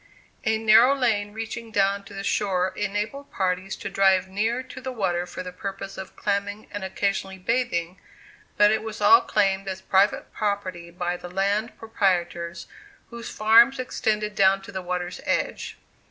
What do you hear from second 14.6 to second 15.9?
to the water's edge.